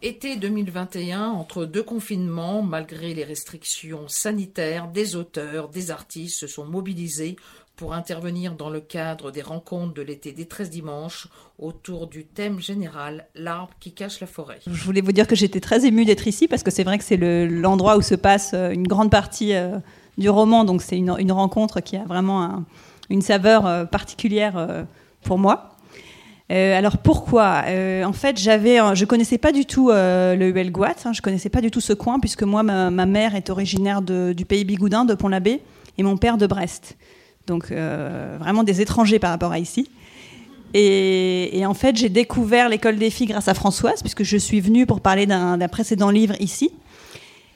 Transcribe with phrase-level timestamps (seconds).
[0.00, 6.64] Été 2021, entre deux confinements, malgré les restrictions sanitaires, des auteurs, des artistes se sont
[6.64, 7.34] mobilisés
[7.74, 11.26] pour intervenir dans le cadre des rencontres de l'été des 13 dimanches
[11.58, 14.60] autour du thème général L'arbre qui cache la forêt.
[14.68, 17.04] Je voulais vous dire que j'étais très émue d'être ici parce que c'est vrai que
[17.04, 19.78] c'est l'endroit où se passe euh, une grande partie euh,
[20.16, 22.64] du roman, donc c'est une, rencontre qui a vraiment
[23.10, 24.86] une saveur euh, particulière
[25.22, 25.77] pour moi.
[26.50, 27.64] Euh, alors pourquoi?
[27.66, 31.50] Euh, En fait, j'avais, je connaissais pas du tout euh, le Huelgoat, hein, je connaissais
[31.50, 35.14] pas du tout ce coin puisque moi, ma, mère est originaire du pays Bigoudin, de
[35.14, 35.60] Pont-l'Abbé,
[35.98, 36.96] et mon père de Brest.
[37.46, 39.90] Donc vraiment des étrangers par rapport à ici.
[40.74, 44.84] Et, en fait, j'ai découvert l'école des filles grâce à Françoise, puisque je suis venue
[44.84, 46.70] pour parler d'un précédent livre ici.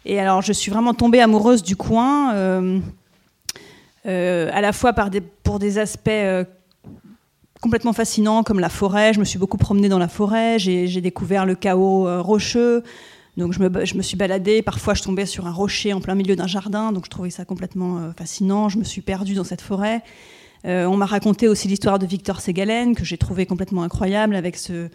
[0.05, 2.31] Et alors, je suis vraiment tombée amoureuse du coin,
[4.05, 4.95] à la fois
[5.43, 6.11] pour des aspects
[7.63, 9.15] complètement fascinant comme la forêt.
[9.15, 12.83] Je me suis beaucoup promenée dans la forêt, j'ai découvert le chaos euh, rocheux.
[13.39, 16.47] Donc je me, suis baladée, parfois je tombais sur un rocher en plein milieu d'un
[16.47, 18.69] jardin, donc je trouvais ça complètement euh, fascinant.
[18.69, 20.03] Je me suis perdue dans cette forêt.
[20.67, 24.57] Euh, on m'a raconté aussi l'histoire de Victor Ségalen, que j'ai trouvé complètement incroyable, avec
[24.57, 24.89] ce,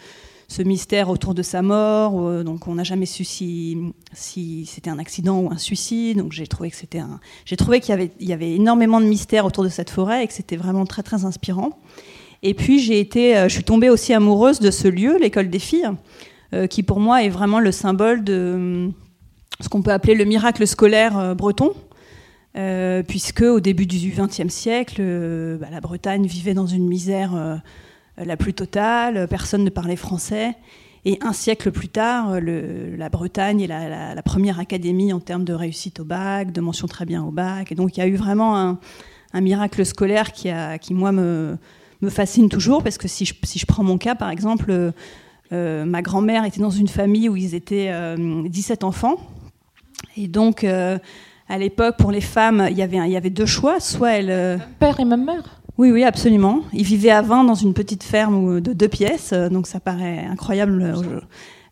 [0.63, 2.43] mystère autour de sa mort.
[2.43, 6.17] donc on n'a jamais su si, c'était un accident ou un suicide.
[6.19, 10.27] Donc j'ai trouvé qu'il y y avait énormément de mystères autour de cette forêt et
[10.27, 11.79] que c'était vraiment très très inspirant.
[12.47, 15.59] Et puis j'ai été, euh, je suis tombée aussi amoureuse de ce lieu, l'école des
[15.59, 15.89] filles,
[16.53, 18.89] euh, qui pour moi est vraiment le symbole de euh,
[19.59, 21.73] ce qu'on peut appeler le miracle scolaire breton.
[23.07, 25.01] puisque au début du XXe siècle,
[25.59, 27.61] bah, la Bretagne vivait dans une misère
[28.17, 30.55] la plus totale, personne ne parlait français.
[31.03, 35.99] Et un siècle plus tard, la Bretagne est la, première académie en termes de réussite
[35.99, 37.71] au bac, de mention très bien au bac.
[37.71, 38.79] Et donc il y a eu vraiment un,
[39.33, 41.57] un miracle scolaire qui, a, qui moi, me,
[42.01, 44.91] me fascine toujours parce que si je, si je prends mon cas, par exemple, euh,
[45.51, 49.17] euh, ma grand-mère était dans une famille où ils étaient 17 euh, enfants.
[50.15, 53.79] Et donc, à l'époque, pour les femmes, il y avait, il y avait deux choix.
[53.79, 54.59] Soit elle.
[54.79, 56.61] Père et même mère oui, oui, absolument.
[56.73, 60.95] Ils vivaient à 20 dans une petite ferme de deux pièces, donc ça paraît incroyable.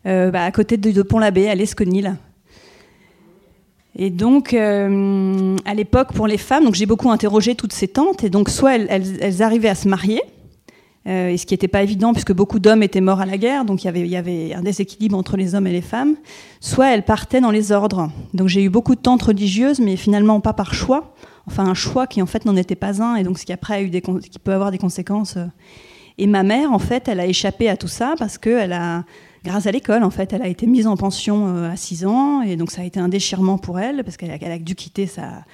[0.04, 2.14] Bah, à côté de, Pont-l'Abbé, à l'Esconil.
[3.98, 8.24] Et donc, euh, à l'époque, pour les femmes, donc j'ai beaucoup interrogé toutes ces tantes,
[8.24, 10.20] et donc soit elles, arrivaient à se marier,
[11.08, 13.64] euh, et ce qui n'était pas évident puisque beaucoup d'hommes étaient morts à la guerre,
[13.64, 16.16] donc il y, avait, il y avait un déséquilibre entre les hommes et les femmes,
[16.60, 18.10] soit elles partaient dans les ordres.
[18.34, 21.14] Donc j'ai eu beaucoup de tantes religieuses, mais finalement pas par choix,
[21.46, 23.74] enfin un choix qui en fait n'en était pas un, et donc ce qui après
[23.76, 25.38] a eu des, qui peut avoir des conséquences.
[25.38, 25.46] Euh.
[26.18, 29.04] Et ma mère, en fait, elle a échappé à tout ça parce qu'elle a
[29.46, 30.32] grâce à l'école, en fait.
[30.32, 33.00] Elle a été mise en pension euh, à 6 ans, et donc ça a été
[33.00, 35.44] un déchirement pour elle, parce qu'elle a, dû quitter sa,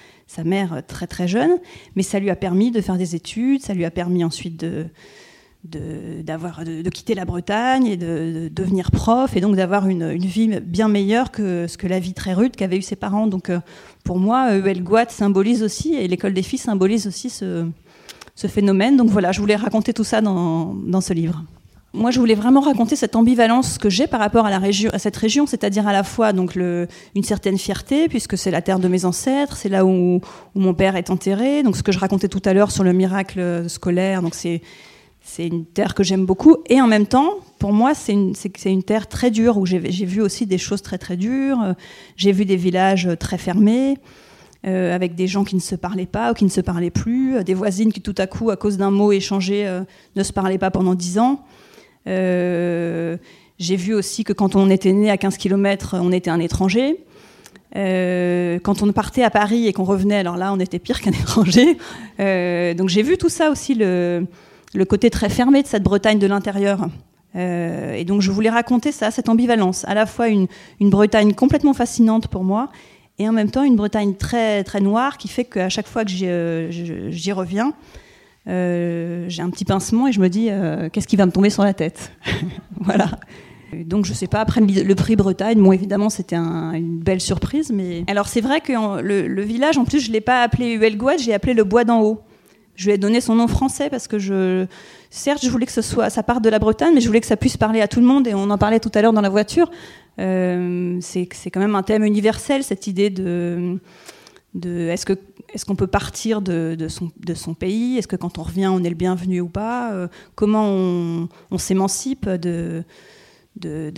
[0.45, 1.59] mère très très jeune,
[1.95, 4.87] mais ça lui a permis de faire des études, ça lui a permis ensuite de,
[5.65, 11.31] de, quitter la Bretagne et de, devenir prof, et donc d'avoir une, vie bien meilleure
[11.31, 13.27] que ce que la vie très rude qu'avaient eu ses parents.
[13.27, 13.61] Donc euh,
[14.05, 17.67] pour moi, Huelgoat symbolise aussi, et l'école des filles symbolise aussi ce,
[18.49, 18.97] phénomène.
[18.97, 21.45] Donc voilà, je voulais raconter tout ça dans ce livre
[21.95, 25.87] moi, je voulais vraiment raconter cette ambivalence que j'ai par rapport à, cette région, c'est-à-dire
[25.87, 29.69] à la fois donc une certaine fierté, puisque c'est la terre de mes ancêtres, c'est
[29.69, 30.21] là où,
[30.55, 31.63] mon père est enterré.
[31.63, 34.63] Donc, ce que je racontais tout à l'heure sur le miracle scolaire, donc c'est
[35.39, 36.57] une terre que j'aime beaucoup.
[36.71, 40.47] Et en même temps, pour moi, c'est une, terre très dure où j'ai vu aussi
[40.47, 41.75] des choses très très dures.
[42.17, 43.99] J'ai vu des villages très fermés.
[44.65, 47.43] Euh, avec des gens qui ne se parlaient pas ou qui ne se parlaient plus,
[47.43, 49.83] des voisines qui tout à coup, à cause d'un mot échangé, euh,
[50.15, 51.45] ne se parlaient pas pendant dix ans.
[52.07, 53.17] Euh,
[53.59, 57.05] j'ai vu aussi que quand on était né à 15 km, on était un étranger.
[57.75, 61.13] Euh, quand on partait à Paris et qu'on revenait, alors là, on était pire qu'un
[61.21, 61.79] étranger.
[62.21, 64.27] Euh, donc j'ai vu tout ça aussi, le,
[64.89, 66.89] côté très fermé de cette Bretagne de l'intérieur.
[67.35, 70.49] et donc je voulais raconter ça, cette ambivalence, à la fois une,
[70.81, 72.69] une, Bretagne complètement fascinante pour moi,
[73.19, 76.11] et en même temps une Bretagne très très noire qui fait qu'à chaque fois que
[76.11, 77.73] j'y reviens,
[78.49, 81.51] euh, j'ai un petit pincement et je me dis euh, qu'est-ce qui va me tomber
[81.51, 82.13] sur la tête
[82.81, 83.11] Voilà.
[83.73, 88.05] Donc je sais pas, après le, prix Bretagne, bon évidemment c'était une belle surprise, mais...
[88.07, 91.55] Alors c'est vrai que le, village, en plus je l'ai pas appelé Huelgoat, j'ai appelé
[91.55, 92.21] le Bois d'en haut.
[92.75, 94.67] Je lui ai donné son nom français parce que je...
[95.11, 97.27] Certes, je voulais que ce soit, ça parte de la Bretagne, mais je voulais que
[97.27, 99.21] ça puisse parler à tout le monde, et on en parlait tout à l'heure dans
[99.21, 99.71] la voiture.
[100.19, 103.79] Euh, c'est quand même un thème universel, cette idée de...
[104.55, 105.15] de est-ce que
[105.53, 107.99] est-ce qu'on peut partir de, son, pays?
[107.99, 109.93] Est-ce que quand on revient, on est le bienvenu ou pas?
[109.93, 112.85] Euh, Comment on, s'émancipe de,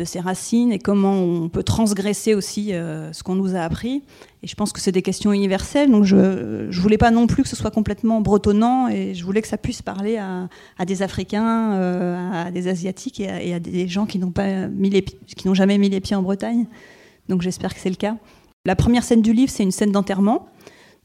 [0.05, 4.03] ses racines et comment on peut transgresser aussi euh, ce qu'on nous a appris?
[4.43, 7.43] Et je pense que c'est des questions universelles, donc je ne voulais pas non plus
[7.45, 10.49] que ce soit complètement bretonnant et je voulais que ça puisse parler à,
[10.85, 15.47] des Africains, euh, à des Asiatiques et à, des gens n'ont pas mis les, qui
[15.47, 16.67] n'ont jamais mis les pieds en Bretagne.
[17.29, 18.17] Donc j'espère que c'est le cas.
[18.67, 20.47] La première scène du livre, c'est une scène d'enterrement.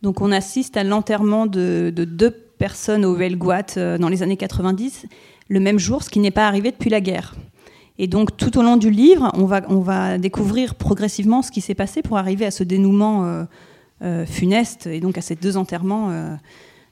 [0.01, 5.05] Donc on assiste à l'enterrement de, deux personnes au Huelgoat euh, dans les années 90,
[5.49, 7.35] le même jour, ce qui n'est pas arrivé depuis la guerre.
[7.97, 12.01] Et donc tout au long du livre, on va, découvrir progressivement ce qui s'est passé
[12.01, 13.43] pour arriver à ce dénouement euh,
[14.01, 16.09] euh, funeste et donc à ces deux enterrements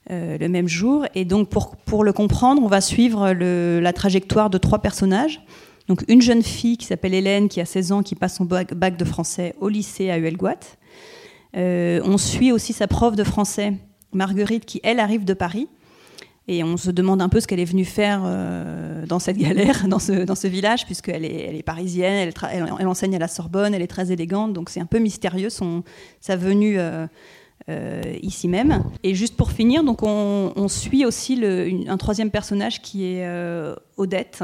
[0.09, 1.05] le même jour.
[1.15, 5.41] Et donc pour, le comprendre, on va suivre la trajectoire de trois personnages.
[5.87, 8.97] Donc une jeune fille qui s'appelle Hélène, qui a 16 ans, qui passe son bac,
[8.97, 10.59] de français au lycée à Huelgoat.
[11.55, 13.73] Euh, on suit aussi sa prof de français,
[14.13, 15.67] Marguerite, qui elle arrive de Paris.
[16.49, 19.87] Et on se demande un peu ce qu'elle est venue faire euh, dans cette galère,
[19.89, 23.87] dans ce, village, puisqu'elle est, elle est parisienne, elle, enseigne à la Sorbonne, elle est
[23.87, 27.07] très élégante, donc c'est un peu mystérieux sa venue euh,
[28.21, 28.85] ici même.
[29.03, 31.43] Et juste pour finir, donc on, suit aussi
[31.85, 33.29] un troisième personnage qui est
[33.97, 34.43] Odette,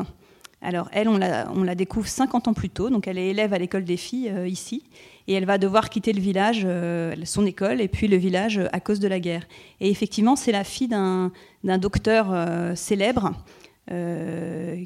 [0.62, 3.86] alors elle, on la, découvre 50 ans plus tôt, donc elle est élève à l'école
[3.86, 4.84] des filles ici,
[5.28, 8.80] et elle va devoir quitter le village, euh, son école, et puis le village à
[8.80, 9.48] cause de la guerre.
[9.80, 11.32] Et effectivement, c'est la fille d'un
[11.78, 13.34] docteur euh, célèbre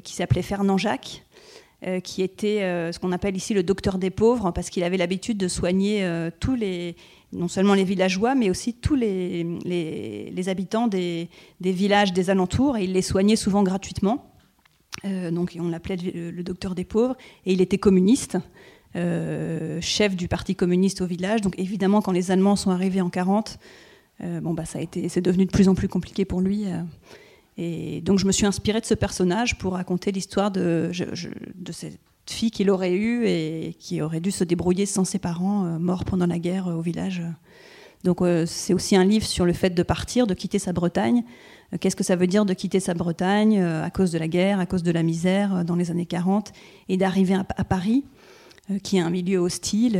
[0.02, 1.22] qui s'appelait Fernand Jacques,
[2.02, 2.58] qui était
[2.92, 6.04] ce qu'on appelle ici le docteur des pauvres, parce qu'il avait l'habitude de soigner
[6.40, 6.96] tous les,
[7.32, 11.28] non seulement les villageois, mais aussi tous les, habitants des,
[11.60, 14.28] des, villages des alentours, et il les soignait souvent gratuitement.
[15.04, 18.40] Euh, donc on l'appelait le, docteur des pauvres, et il était communiste, euh,
[18.94, 21.40] chef du parti communiste au village.
[21.40, 23.58] Donc évidemment, quand les Allemands sont arrivés en 40,
[24.22, 26.64] euh, bon bah ça a été, c'est devenu de plus en plus compliqué pour lui.
[27.56, 30.90] et donc je me suis inspirée de ce personnage pour raconter l'histoire de,
[31.70, 36.04] cette fille qu'il aurait eue et qui aurait dû se débrouiller sans ses parents, morts
[36.04, 37.22] pendant la guerre au village.
[38.04, 41.24] Donc c'est aussi un livre sur le fait de partir, de quitter sa Bretagne,
[41.72, 44.28] euh, qu'est-ce que ça veut dire de quitter sa Bretagne euh, à cause de la
[44.28, 46.52] guerre, à cause de la misère euh, dans les années 40,
[46.88, 48.04] et d'arriver à, Paris,
[48.82, 49.96] qui est un milieu hostile,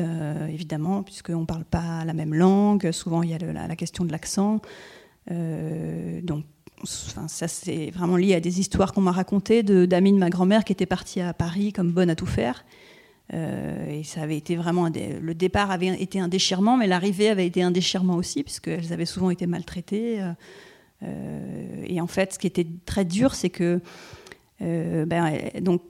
[0.51, 4.13] évidemment, puisqu'on ne parle pas la même langue, souvent il y a la, question de
[4.13, 4.61] l'accent.
[5.31, 6.45] donc,
[6.85, 10.73] ça, c'est vraiment lié à des histoires qu'on m'a racontées d'amis de, ma grand-mère qui
[10.73, 12.65] était partie à Paris comme bonne à tout faire.
[13.33, 14.89] et ça avait été vraiment.
[14.89, 19.07] le départ avait été un déchirement, mais l'arrivée avait été un déchirement aussi, puisqu'elles avaient
[19.07, 20.21] souvent été maltraitées.
[21.03, 23.81] Euh, et en fait, ce qui était très dur, c'est que
[24.63, 25.83] euh, ben, donc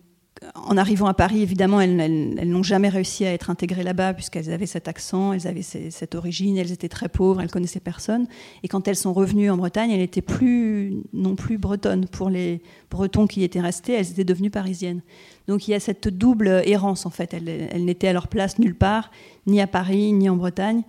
[0.55, 4.67] en arrivant à Paris, évidemment, elles, n'ont jamais réussi à être intégrées là-bas puisqu'elles avaient
[4.67, 8.27] cet accent, elles avaient cette origine, elles étaient très pauvres, elles connaissaient personne.
[8.63, 12.07] Et quand elles sont revenues en Bretagne, elles n'étaient plus non plus bretonnes.
[12.07, 15.03] Pour les Bretons qui étaient restés, elles étaient devenues parisiennes.
[15.47, 17.35] Donc il y a cette double errance en fait.
[17.35, 19.11] Elles, elles n'étaient à leur place nulle part,
[19.47, 20.83] ni à Paris, ni en Bretagne.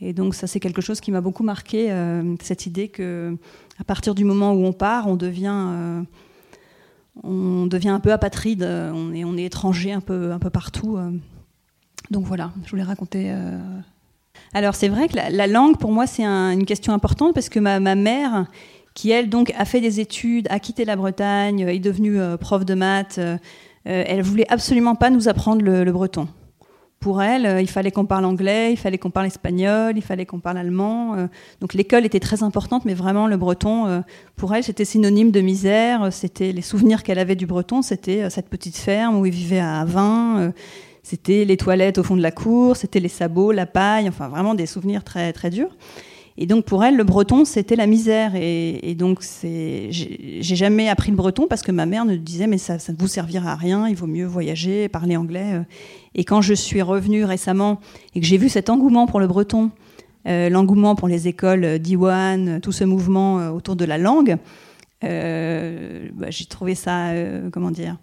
[0.00, 3.36] Et donc ça, c'est quelque chose qui m'a beaucoup marqué, euh, cette idée que
[3.80, 6.02] à partir du moment où on part, on devient, euh,
[7.22, 10.96] on devient un peu apatride, on est, on est étranger un peu, un peu partout.
[10.96, 11.10] Euh.
[12.10, 13.34] Donc voilà, je voulais raconter.
[14.54, 17.80] Alors c'est vrai que la, langue, pour moi, c'est une question importante parce que ma,
[17.80, 18.46] ma, mère,
[18.94, 22.74] qui elle donc a fait des études, a quitté la Bretagne, est devenue prof de
[22.74, 23.20] maths,
[23.84, 26.28] elle voulait absolument pas nous apprendre le breton
[27.00, 30.26] pour elle, euh, il fallait qu'on parle anglais, il fallait qu'on parle espagnol, il fallait
[30.26, 31.14] qu'on parle allemand.
[31.14, 31.26] Euh.
[31.60, 34.00] donc l'école était très importante, mais vraiment le breton, euh,
[34.36, 36.12] pour elle, c'était synonyme de misère.
[36.12, 39.84] C'était les souvenirs qu'elle avait du breton, c'était cette petite ferme où il vivait à
[39.84, 40.52] 20.
[41.04, 44.54] C'était les toilettes au fond de la cour, c'était les sabots, la paille, enfin vraiment
[44.54, 45.70] des souvenirs très très durs.
[46.40, 48.32] Et donc pour elle, le breton, c'était la misère.
[48.36, 52.58] Et, donc c'est, j'ai jamais appris le breton parce que ma mère me disait mais
[52.58, 55.62] ça, ça ne vous servira à rien, il vaut mieux voyager, parler anglais.
[56.14, 57.80] Et quand je suis revenue récemment
[58.14, 59.70] et que j'ai vu cet engouement pour le breton,
[60.26, 64.36] euh, l'engouement pour les écoles d'Iwan, tout ce mouvement euh, autour de la langue,
[65.04, 67.12] euh, bah, j'ai trouvé ça,
[67.52, 67.96] comment dire,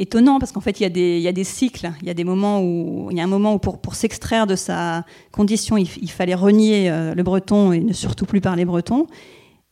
[0.00, 0.86] étonnant parce qu'en fait il y,
[1.28, 3.58] a des, cycles, il y a des moments où il y a un moment où
[3.58, 8.64] pour, s'extraire de sa condition, il, fallait renier le breton et ne surtout plus parler
[8.64, 9.06] breton.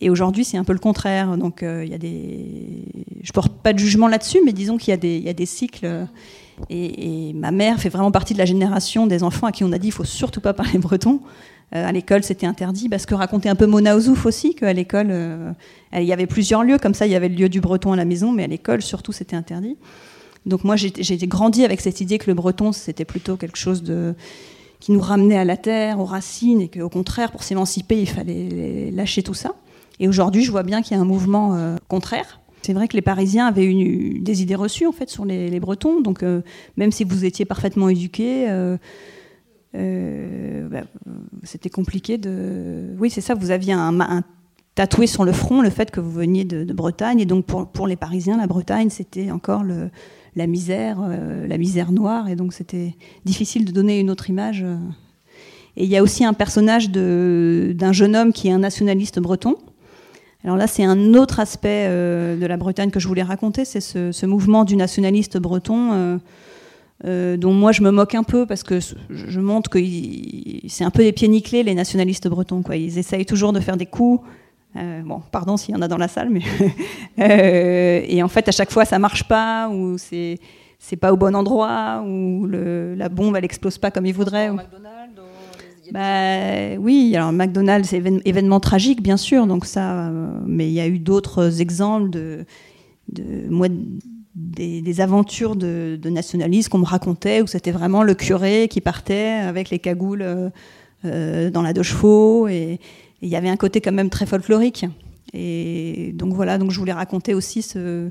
[0.00, 1.37] Et aujourd'hui, c'est un peu le contraire.
[1.37, 2.85] Donc, il y a des.
[3.23, 5.32] Je porte pas de jugement là-dessus, mais disons qu'il y, a des, il y a
[5.32, 6.06] des cycles.
[6.70, 9.78] Et, ma mère fait vraiment partie de la génération des enfants à qui on a
[9.78, 11.20] dit il faut surtout pas parler breton.
[11.75, 12.88] Euh, à l'école, c'était interdit.
[12.88, 15.52] Parce que racontait un peu Mona Ouzouf aussi, qu'à l'école, euh,
[15.92, 17.06] il y avait plusieurs lieux comme ça.
[17.06, 19.37] Il y avait le lieu du breton à la maison, mais à l'école, surtout, c'était
[19.37, 19.76] interdit.
[20.47, 23.83] Donc moi, j'ai grandi avec cette idée que le breton, c'était plutôt quelque chose
[24.80, 28.90] qui nous ramenait à la terre, aux racines, et qu'au contraire, pour s'émanciper, il fallait
[28.92, 29.54] lâcher tout ça.
[30.00, 32.95] Et aujourd'hui, je vois bien qu'il y a un mouvement euh, contraire C'est vrai que
[32.95, 36.00] les Parisiens avaient eu des idées reçues en fait sur les, Bretons.
[36.00, 36.25] Donc
[36.76, 38.47] même si vous étiez parfaitement éduqués,
[39.75, 40.83] bah,
[41.42, 42.95] c'était compliqué de.
[42.99, 43.35] Oui, c'est ça.
[43.35, 44.23] Vous aviez un,
[44.76, 47.18] tatoué sur le front le fait que vous veniez de, Bretagne.
[47.18, 49.90] Et donc pour, pour, les Parisiens, la Bretagne, c'était encore le,
[50.38, 51.00] la misère,
[51.47, 52.28] la misère noire.
[52.28, 54.64] Et donc c'était difficile de donner une autre image.
[55.76, 59.57] Et il y a aussi un personnage d'un jeune homme qui est un nationaliste breton.
[60.45, 63.80] Alors là, c'est un autre aspect euh, de la Bretagne que je voulais raconter, c'est
[63.80, 65.92] ce, mouvement du nationaliste breton.
[65.92, 66.18] Euh,
[67.04, 69.78] euh, dont moi je me moque un peu parce que je montre que
[70.66, 72.61] c'est un peu des pieds nickelés les nationalistes bretons.
[72.75, 74.26] Ils essayent toujours de faire des coups.
[75.04, 76.42] Bon, pardon s'il y en a dans la salle, mais
[78.08, 80.38] et en fait à chaque fois ça marche pas ou c'est
[80.78, 84.50] c'est pas au bon endroit ou le, la bombe elle explose pas comme ils voudraient.
[84.50, 84.58] Ou...
[85.92, 90.80] Bah, oui, alors McDonald's, c'est événement tragique, bien sûr, donc ça, euh, mais il y
[90.80, 92.44] a eu d'autres exemples de,
[93.12, 93.68] de moi,
[94.35, 99.70] des, aventures de, nationalistes qu'on me racontait, où c'était vraiment le curé qui partait avec
[99.70, 100.50] les cagoules euh,
[101.04, 102.80] euh, dans la deux chevaux, et
[103.22, 104.87] il y avait un côté quand même très folklorique.
[105.34, 108.10] Et donc voilà, donc je voulais raconter aussi ce,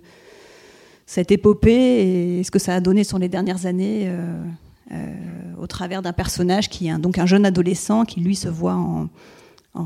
[1.05, 4.11] cette épopée et ce que ça a donné sur les dernières années.
[4.91, 5.13] Euh,
[5.59, 9.09] au travers d'un personnage qui est donc un jeune adolescent qui lui se voit en,
[9.75, 9.81] euh,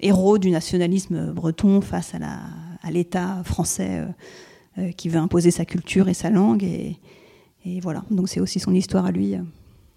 [0.00, 4.04] héros du nationalisme breton face à l'État français
[4.76, 6.62] euh, qui veut imposer sa culture et sa langue.
[6.62, 6.98] Et,
[7.80, 9.34] voilà, donc c'est aussi son histoire à lui.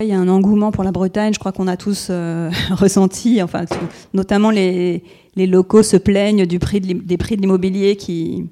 [0.04, 2.12] Il y a un engouement pour la Bretagne, je crois qu'on a tous
[2.72, 3.66] ressenti, enfin,
[4.14, 5.04] notamment les,
[5.36, 8.46] locaux se plaignent du prix des prix de l'immobilier qui,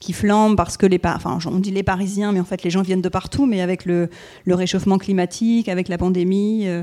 [0.00, 2.82] qui flambent parce que les, enfin, on dit les Parisiens, mais en fait les gens
[2.82, 4.08] viennent de partout, mais avec le,
[4.46, 6.82] réchauffement climatique, avec la pandémie, euh,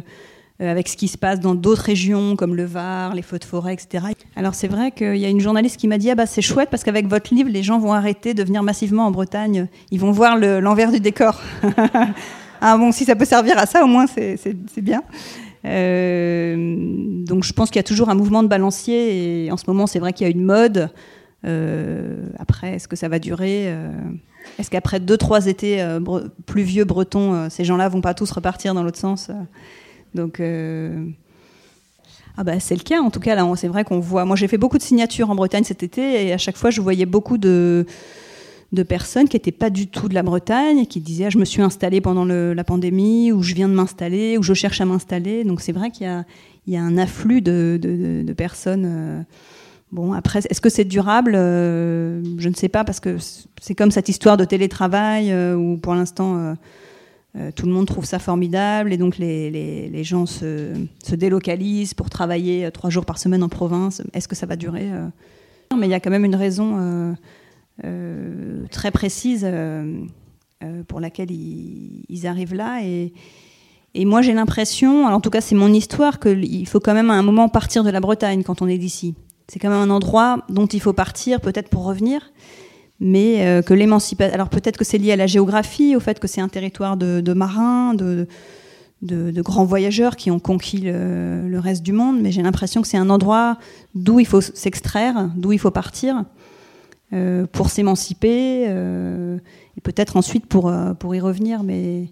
[0.62, 3.46] euh, avec ce qui se passe dans d'autres régions comme le Var, les feux de
[3.46, 4.08] forêt, etc.
[4.36, 6.70] Alors c'est vrai qu'il y a une journaliste qui m'a dit ah bah c'est chouette
[6.70, 10.12] parce qu'avec votre livre les gens vont arrêter de venir massivement en Bretagne, ils vont
[10.12, 11.42] voir l'envers du décor.
[12.68, 15.04] ah bon si ça peut servir à ça au moins c'est bien.
[15.66, 16.76] Euh,
[17.24, 19.86] donc je pense qu'il y a toujours un mouvement de balancier et en ce moment
[19.86, 20.90] c'est vrai qu'il y a une mode.
[21.46, 23.92] Euh, après, est-ce que ça va durer euh,
[24.58, 26.00] Est-ce qu'après deux, trois étés euh,
[26.48, 29.30] pluvieux bretons, ces gens-là vont pas tous repartir dans l'autre sens
[30.16, 30.42] Donc.
[32.38, 34.58] Ah bah c'est le cas en tout cas c'est vrai qu'on voit moi j'ai fait
[34.58, 37.86] beaucoup de signatures en Bretagne cet été et à chaque fois je voyais beaucoup de,
[38.72, 41.62] de personnes qui n'étaient pas du tout de la Bretagne qui disaient je me suis
[41.62, 45.44] installée pendant la pandémie ou je viens de m'installer ou je cherche à m'installer.
[45.44, 46.08] Donc c'est vrai qu'il
[46.68, 49.26] y, a, un afflux de, personnes
[49.92, 51.34] Bon, après, est-ce que c'est durable?
[51.36, 53.18] Euh, Je ne sais pas, parce que
[53.62, 56.56] c'est comme cette histoire de télétravail euh, où pour l'instant
[57.38, 62.10] euh, tout le monde trouve ça formidable et donc les, gens se, se, délocalisent pour
[62.10, 64.02] travailler trois jours par semaine en province.
[64.14, 64.90] Est-ce que ça va durer
[65.78, 67.16] Mais il y a quand même une raison
[68.72, 69.48] très précise
[70.88, 73.14] pour laquelle ils, arrivent là et.
[73.98, 77.22] Moi, j'ai l'impression, en tout cas, c'est mon histoire, qu'il faut quand même à un
[77.22, 79.16] moment partir de la Bretagne quand on est d'ici.
[79.48, 82.32] C'est quand même un endroit dont il faut partir, peut-être pour revenir,
[83.00, 84.34] mais euh, que l'émancipation.
[84.34, 87.34] Alors peut-être que c'est lié à la géographie, au fait que c'est un territoire de,
[87.34, 88.28] marins, de,
[89.42, 93.10] grands voyageurs qui ont conquis le, reste du monde, mais j'ai l'impression que c'est un
[93.10, 93.58] endroit
[93.94, 96.22] d'où il faut s'extraire, d'où il faut partir euh,
[97.52, 99.38] pour s'émanciper, euh,
[99.78, 102.10] et peut-être ensuite pour, pour y revenir, mais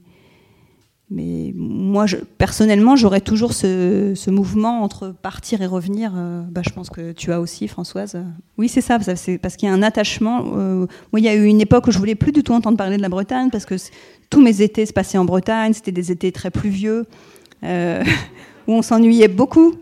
[1.13, 2.05] mais moi,
[2.39, 6.11] personnellement, j'aurais toujours ce, mouvement entre partir et revenir.
[6.15, 8.17] Euh, bah, je pense que tu as aussi, Françoise.
[8.57, 10.43] Oui, c'est ça, c'est parce qu'il y a un attachement.
[10.55, 12.77] Euh, moi, il y a eu une époque où je voulais plus du tout entendre
[12.77, 13.75] parler de la Bretagne parce que
[14.31, 15.73] tous mes étés se passaient en Bretagne.
[15.73, 17.05] C'était des étés très pluvieux
[17.63, 18.03] euh,
[18.67, 19.75] où on s'ennuyait beaucoup.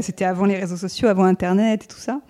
[0.00, 2.20] C'était avant les réseaux sociaux, avant Internet et tout ça.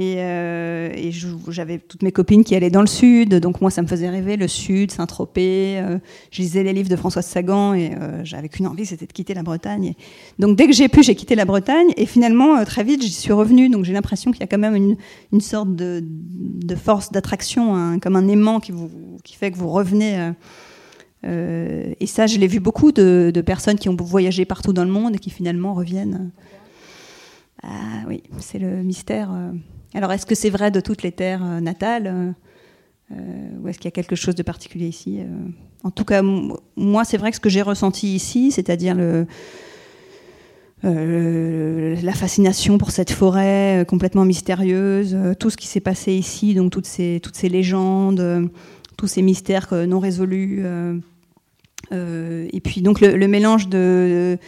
[0.00, 1.10] Et, euh,
[1.48, 4.36] j'avais toutes mes copines qui allaient dans le sud, donc moi ça me faisait rêver,
[4.36, 5.80] le sud, Saint-Tropez.
[5.80, 5.98] Euh,
[6.30, 9.34] je lisais les livres de Françoise Sagan et euh, j'avais qu'une envie, c'était de quitter
[9.34, 9.94] la Bretagne.
[10.38, 13.32] Donc dès que j'ai pu, j'ai quitté la Bretagne et finalement très vite j'y suis
[13.32, 13.70] revenue.
[13.70, 14.96] Donc j'ai l'impression qu'il y a quand même
[15.32, 16.04] une, sorte de,
[16.76, 18.72] force d'attraction, comme un aimant qui,
[19.34, 20.30] fait que vous revenez.
[21.24, 24.92] et ça, je l'ai vu beaucoup de, de, personnes qui ont voyagé partout dans le
[24.92, 26.30] monde et qui finalement reviennent.
[27.64, 29.30] Ah oui, c'est le mystère.
[29.94, 32.32] Alors, est-ce que c'est vrai de toutes les terres euh, natales euh,
[33.12, 35.20] euh, Ou est-ce qu'il y a quelque chose de particulier ici
[35.82, 36.22] En tout cas,
[36.76, 39.26] moi, c'est vrai que ce que j'ai ressenti ici, c'est-à-dire le,
[40.82, 46.86] la fascination pour cette forêt complètement mystérieuse, tout ce qui s'est passé ici, donc toutes
[46.86, 48.50] ces, toutes ces légendes,
[48.96, 50.64] tous ces mystères non résolus.
[51.90, 54.38] et puis donc le, mélange de,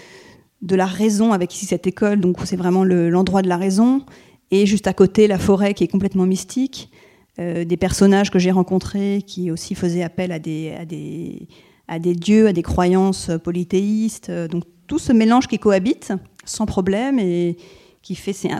[0.63, 4.05] de la raison avec ici cette école, donc c'est vraiment l'endroit de la raison,
[4.51, 6.91] et juste à côté la forêt qui est complètement mystique.
[7.39, 11.49] des personnages que j'ai rencontrés qui aussi faisaient appel à des, à des,
[11.89, 14.31] à des dieux, à des croyances polythéistes.
[14.31, 16.13] Donc tout ce mélange qui cohabite
[16.45, 17.57] sans problème et
[18.03, 18.51] qui fait c'est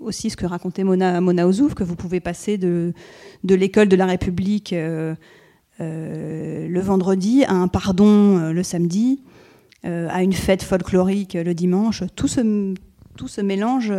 [0.00, 2.92] aussi ce que racontait Mona, Mona Ozouf, que vous pouvez passer de,
[3.44, 5.14] de l'école de la République euh,
[5.80, 9.22] euh, le vendredi à un pardon euh, le samedi,
[9.82, 12.02] à une fête folklorique le dimanche.
[12.14, 12.74] Tout ce,
[13.16, 13.92] tout ce mélange,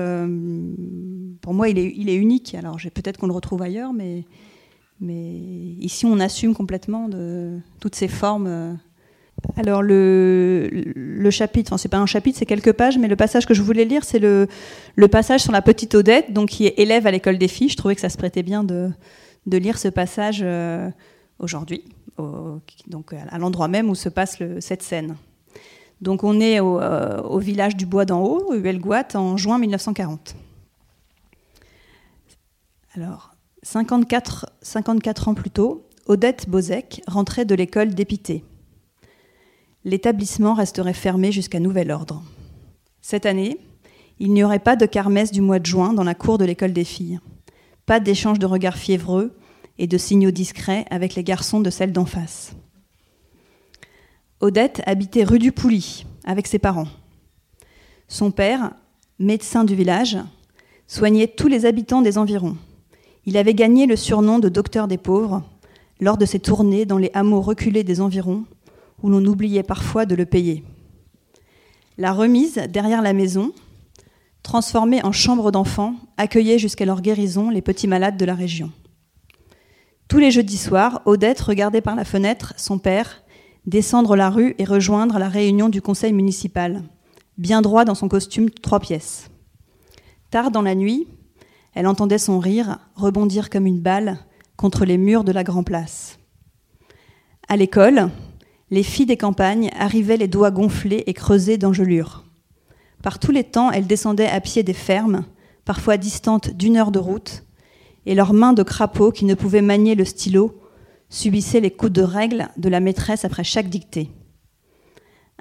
[1.41, 2.56] pour moi, il est, unique.
[2.56, 4.25] Alors peut-être qu'on le retrouve ailleurs, mais,
[5.80, 7.10] ici on assume complètement
[7.80, 8.77] toutes ces formes
[9.58, 13.53] alors le, chapitre, enfin c'est pas un chapitre, c'est quelques pages, mais le passage que
[13.53, 14.48] je voulais lire, c'est le,
[15.10, 17.70] passage sur la petite Odette, donc qui est élève à l'école des filles.
[17.70, 18.91] Je trouvais que ça se prêtait bien de,
[19.48, 20.89] lire ce passage euh,
[21.39, 21.84] aujourd'hui,
[22.88, 25.15] donc à l'endroit même où se passe cette scène.
[26.01, 30.36] Donc on est au, euh, au village du Bois d'en Haut, Huelgoat, en juin 1940.
[32.96, 38.43] Alors, 54, 54 ans plus tôt, Odette Bozek rentrait de l'école d'Épité
[39.84, 42.24] l'établissement resterait fermé jusqu'à nouvel ordre.
[43.01, 43.58] Cette année,
[44.20, 46.74] il n'y aurait pas de kermesse du mois de juin dans la cour de l'école
[46.74, 47.20] des filles,
[47.86, 49.36] pas d'échange de regards fiévreux
[49.79, 52.53] et de signaux discrets avec les garçons de celle d'en face.
[54.41, 56.88] Odette habitait rue du Pouly avec ses parents.
[58.07, 58.71] Son père,
[59.19, 60.17] médecin du village,
[60.88, 62.57] soignait tous les habitants des environs.
[63.27, 65.43] Il avait gagné le surnom de docteur des pauvres
[66.00, 68.45] lors de ses tournées dans les hameaux reculés des environs
[69.03, 70.63] où l'on oubliait parfois de le payer.
[72.00, 73.53] La remise derrière la maison,
[74.41, 78.71] transformée en chambre d'enfants, accueillait jusqu'à leur guérison les petits malades de la région.
[80.07, 83.21] Tous les jeudis soirs, Odette regardait par la fenêtre son père
[83.65, 86.84] descendre la rue et rejoindre la réunion du conseil municipal,
[87.38, 89.30] bien droit dans son costume trois pièces.
[90.30, 91.08] Tard dans la nuit,
[91.74, 94.18] elle entendait son rire rebondir comme une balle
[94.56, 96.20] contre les murs de la Grand Place.
[97.48, 98.10] À l'école,
[98.70, 102.24] les filles des campagnes arrivaient les doigts gonflés et creusés d'engelures.
[103.03, 105.25] Par tous les temps, elles descendaient à pied des fermes,
[105.65, 107.44] parfois distantes d'une heure de route,
[108.06, 110.61] et leurs mains de crapaud qui ne pouvaient manier le stylo
[111.12, 114.10] subissaient les coups de règle de la maîtresse après chaque dictée.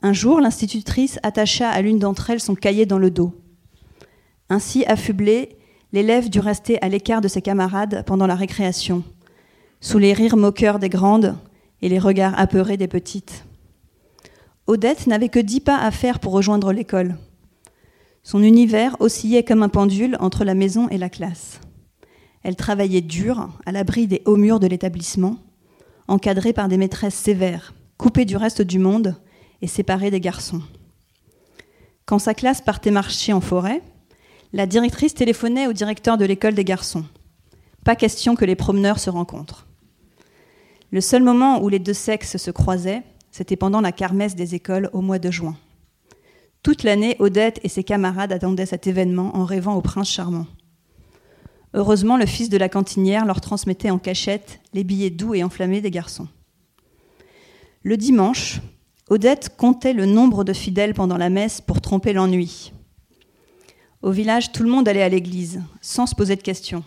[0.02, 3.32] Un jour, l'institutrice attacha à l'une d'entre elles son cahier dans le dos.
[4.50, 5.56] Ainsi affublée,
[5.92, 9.04] l'élève dut rester à l'écart de ses camarades pendant la récréation,
[9.80, 11.36] sous les rires moqueurs des grandes
[11.82, 13.44] et les regards apeurés des petites.
[14.66, 17.16] Odette n'avait que dix pas à faire pour rejoindre l'école.
[18.22, 21.60] Son univers oscillait comme un pendule entre la maison et la classe.
[22.42, 25.36] Elle travaillait dur, à l'abri des hauts murs de l'établissement,
[26.10, 29.16] encadrée par des maîtresses sévères, coupée du reste du monde
[29.62, 30.62] et séparée des garçons.
[32.04, 33.82] Quand sa classe partait marcher en forêt,
[34.52, 37.04] la directrice téléphonait au directeur de l'école des garçons.
[37.84, 39.66] Pas question que les promeneurs se rencontrent.
[40.90, 44.90] Le seul moment où les deux sexes se croisaient, c'était pendant la carmesse des écoles
[44.92, 45.56] au mois de juin.
[46.64, 50.46] Toute l'année, Odette et ses camarades attendaient cet événement en rêvant au prince charmant.
[51.74, 55.80] Heureusement, le fils de la cantinière leur transmettait en cachette les billets doux et enflammés
[55.80, 56.28] des garçons.
[57.82, 58.60] Le dimanche,
[59.08, 62.72] Odette comptait le nombre de fidèles pendant la messe pour tromper l'ennui.
[64.02, 66.84] Au village, tout le monde allait à l'église, sans se poser de questions.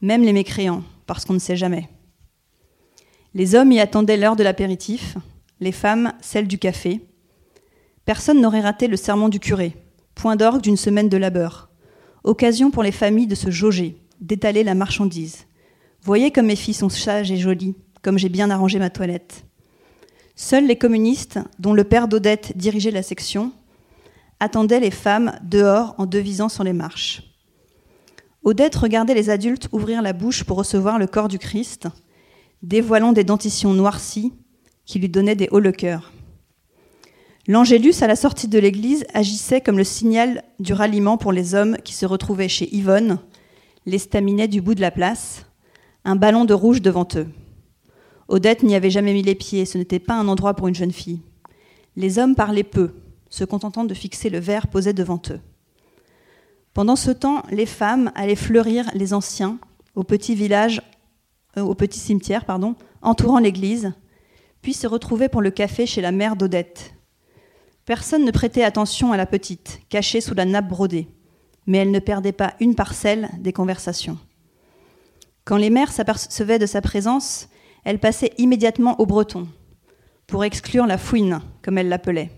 [0.00, 1.88] Même les mécréants, parce qu'on ne sait jamais.
[3.34, 5.16] Les hommes y attendaient l'heure de l'apéritif,
[5.60, 7.00] les femmes celle du café.
[8.04, 9.76] Personne n'aurait raté le serment du curé,
[10.14, 11.69] point d'orgue d'une semaine de labeur.
[12.24, 15.46] Occasion pour les familles de se jauger, d'étaler la marchandise.
[16.02, 19.44] Voyez comme mes filles sont sages et jolies, comme j'ai bien arrangé ma toilette.
[20.36, 23.52] Seuls les communistes, dont le père d'Odette dirigeait la section,
[24.38, 27.22] attendaient les femmes dehors en devisant sur les marches.
[28.42, 31.88] Odette regardait les adultes ouvrir la bouche pour recevoir le corps du Christ,
[32.62, 34.32] dévoilant des dentitions noircies
[34.86, 36.10] qui lui donnaient des hauts le cœur.
[37.48, 41.76] L'Angélus, à la sortie de l'église, agissait comme le signal du ralliement pour les hommes
[41.84, 43.18] qui se retrouvaient chez Yvonne,
[43.86, 45.46] l'estaminet du bout de la place,
[46.04, 47.28] un ballon de rouge devant eux.
[48.28, 50.92] Odette n'y avait jamais mis les pieds, ce n'était pas un endroit pour une jeune
[50.92, 51.20] fille.
[51.96, 52.92] Les hommes parlaient peu,
[53.30, 55.40] se contentant de fixer le verre posé devant eux.
[56.74, 59.58] Pendant ce temps, les femmes allaient fleurir les anciens
[59.96, 60.82] au petit village
[61.56, 63.92] euh, au petit cimetière, pardon, entourant l'église,
[64.62, 66.94] puis se retrouver pour le café chez la mère d'Odette.
[67.86, 71.08] Personne ne prêtait attention à la petite, cachée sous la nappe brodée,
[71.66, 74.18] mais elle ne perdait pas une parcelle des conversations.
[75.44, 77.48] Quand les mères s'apercevaient de sa présence,
[77.84, 79.48] elle passait immédiatement au breton,
[80.26, 82.30] pour exclure la fouine, comme elle l'appelait.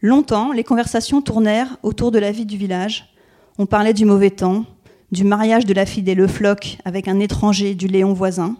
[0.00, 3.12] Longtemps, les conversations tournèrent autour de la vie du village.
[3.58, 4.64] On parlait du mauvais temps,
[5.10, 8.56] du mariage de la fille des Le Floch avec un étranger du Léon voisin,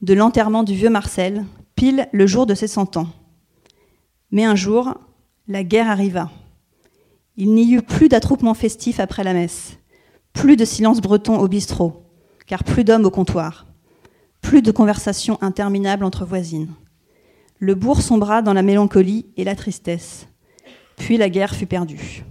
[0.00, 1.44] de l'enterrement du vieux Marcel,
[1.74, 3.08] pile le jour de ses cent ans.
[4.32, 4.94] Mais un jour,
[5.46, 6.30] la guerre arriva.
[7.36, 9.78] Il n'y eut plus d'attroupement festif après la messe,
[10.32, 12.02] plus de silence breton au bistrot,
[12.46, 13.66] car plus d'hommes au comptoir,
[14.40, 16.70] plus de conversations interminables entre voisines.
[17.58, 20.26] Le bourg sombra dans la mélancolie et la tristesse.
[20.96, 22.24] Puis la guerre fut perdue.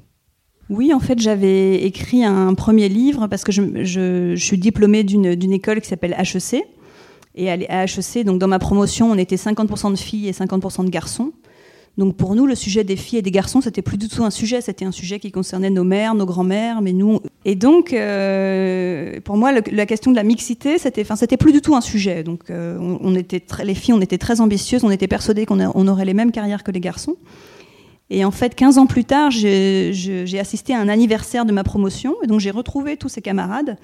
[0.69, 5.81] Oui, en fait, j'avais écrit un premier livre parce que je, suis diplômée d'une école
[5.81, 6.63] qui s'appelle HEC.
[7.35, 10.89] Et à HEC, donc dans ma promotion, on était 50% de filles et 50% de
[10.89, 11.31] garçons.
[11.97, 14.29] Donc pour nous, le sujet des filles et des garçons, c'était plus du tout un
[14.29, 17.19] sujet, c'était un sujet qui concernait nos mères, nos grands-mères, mais nous.
[17.43, 21.61] Et donc, euh, pour moi, la question de la mixité, c'était, enfin, c'était plus du
[21.61, 22.23] tout un sujet.
[22.23, 26.05] Donc, euh, on, était les filles, on était très ambitieuses, on était persuadées qu'on aurait
[26.05, 27.17] les mêmes carrières que les garçons.
[28.13, 32.13] Et en fait, 15 ans plus tard, j'ai assisté à un anniversaire de ma promotion,
[32.21, 33.77] et donc j'ai retrouvé tous ces camarades,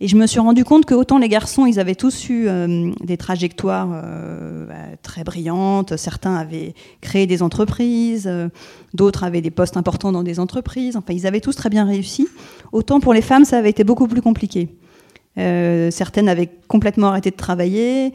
[0.00, 2.90] et je me suis rendu compte que autant les garçons, ils avaient tous eu euh,
[3.02, 8.48] des trajectoires euh, bah, très brillantes, certains avaient créé des entreprises, euh,
[8.94, 12.26] d'autres avaient des postes importants dans des entreprises, enfin, ils avaient tous très bien réussi.
[12.72, 14.70] Autant pour les femmes, ça avait été beaucoup plus compliqué.
[15.36, 18.14] certaines avaient complètement arrêté de travailler,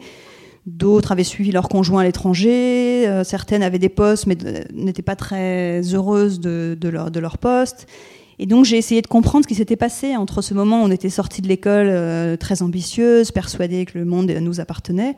[0.76, 4.36] D'autres avaient suivi leur conjoint à l'étranger, euh, certaines avaient des postes mais
[4.72, 7.88] n'étaient pas très heureuses de, leur, poste.
[8.38, 10.90] Et donc j'ai essayé de comprendre ce qui s'était passé entre ce moment où on
[10.90, 15.16] était sorti de l'école euh, très ambitieuse, persuadée que le monde nous appartenait,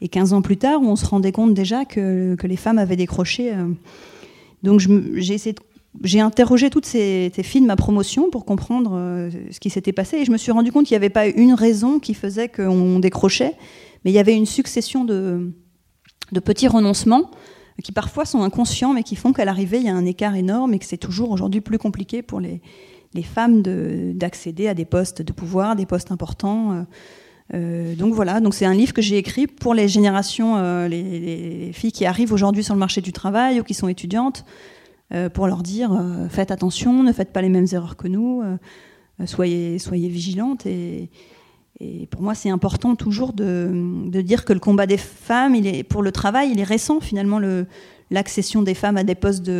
[0.00, 2.96] et 15 ans plus tard où on se rendait compte déjà que, les femmes avaient
[2.96, 3.52] décroché.
[3.52, 3.68] Euh.
[4.62, 4.80] Donc
[6.02, 10.18] j'ai interrogé toutes ces, ces, filles de ma promotion pour comprendre ce qui s'était passé
[10.18, 13.00] et je me suis rendu compte qu'il n'y avait pas une raison qui faisait qu'on
[13.00, 13.56] décrochait,
[14.04, 15.52] mais il y avait une succession de,
[16.44, 17.30] petits renoncements
[17.82, 20.74] qui parfois sont inconscients, mais qui font qu'à l'arrivée, il y a un écart énorme
[20.74, 22.60] et que c'est toujours aujourd'hui plus compliqué pour les,
[23.22, 26.72] femmes d'accéder à des postes de pouvoir, des postes importants.
[26.72, 26.82] Euh,
[27.54, 31.72] euh, donc voilà, donc c'est un livre que j'ai écrit pour les générations, euh, les,
[31.72, 34.44] filles qui arrivent aujourd'hui sur le marché du travail ou qui sont étudiantes,
[35.34, 35.90] pour leur dire
[36.30, 38.42] faites attention, ne faites pas les mêmes erreurs que nous,
[39.26, 41.10] soyez, soyez vigilantes et,
[41.84, 45.56] et pour moi, c'est important toujours de, dire que le combat des femmes,
[45.88, 47.00] pour le travail, il est récent.
[47.00, 47.40] Finalement,
[48.10, 49.50] l'accession des femmes à des postes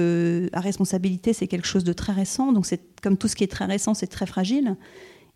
[0.53, 2.53] à responsabilité, c'est quelque chose de très récent.
[2.53, 2.67] Donc,
[3.03, 4.77] comme tout ce qui est très récent, c'est très fragile.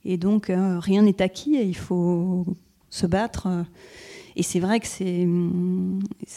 [0.04, 2.46] Et donc, euh, rien n'est acquis et il faut
[2.88, 3.48] se battre.
[4.36, 5.26] Et c'est vrai que c'est,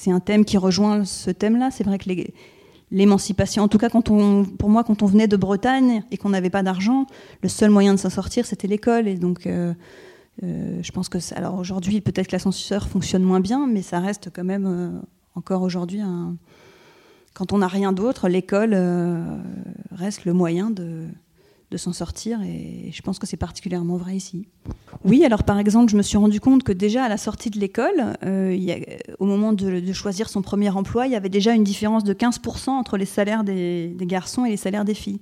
[0.09, 1.69] un thème qui rejoint ce thème-là.
[1.69, 2.09] C'est vrai que
[2.89, 6.63] l'émancipation, en tout cas pour moi, quand on venait de Bretagne et qu'on n'avait pas
[6.63, 7.05] d'argent,
[7.43, 9.07] le seul moyen de s'en sortir, c'était l'école.
[9.07, 9.75] Et donc, euh,
[10.43, 14.29] euh, je pense que alors aujourd'hui peut-être que l'ascenseur fonctionne moins bien, mais ça reste
[14.33, 14.99] quand même euh,
[15.35, 16.37] encore aujourd'hui un...
[17.33, 19.21] quand on n'a rien d'autre, l'école euh,
[19.91, 21.07] reste le moyen de,
[21.71, 24.47] de s'en sortir et je pense que c'est particulièrement vrai ici.
[25.03, 27.59] Oui, alors par exemple, je me suis rendu compte que déjà à la sortie de
[27.59, 28.15] l'école,
[29.19, 32.69] au moment de, choisir son premier emploi, il y avait déjà une différence de 15%
[32.69, 35.19] entre les salaires des, des garçons et les salaires des filles.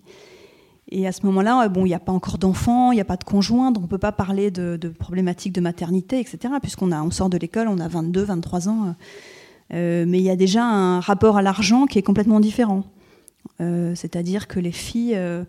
[0.89, 3.17] Et à ce moment-là, bon, il n'y a pas encore d'enfants, il n'y a pas
[3.17, 7.12] de conjoint, donc on ne peut pas parler de, problématiques de maternité, etc., puisqu'on on
[7.12, 8.95] sort de l'école, on a 22, 23 ans.
[9.73, 12.84] Euh, mais il y a déjà un rapport à l'argent qui est complètement différent.
[13.60, 15.43] Euh, c'est-à-dire que les filles euh,